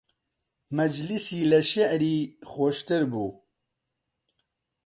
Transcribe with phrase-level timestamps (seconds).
[0.75, 2.17] مەجلیسی لە شیعری
[2.51, 3.27] خۆشتر بوو